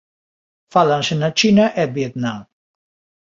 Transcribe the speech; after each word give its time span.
Fálanse 0.73 1.13
na 1.21 1.29
China 1.39 1.65
e 1.81 1.83
Vietnam. 1.97 2.39